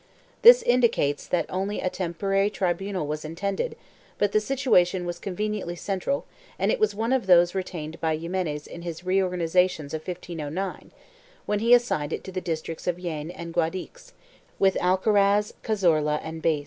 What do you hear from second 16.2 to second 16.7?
and Beas.